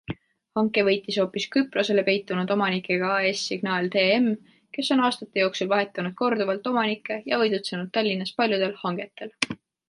[0.59, 4.31] Hanke võitis hoopis Küprosele peitunud omanikega AS Signaal TM,
[4.79, 9.35] kes on aastate jooksul vahetanud korduvalt omanikke ja võidutsenud Tallinnas paljudel hangetel.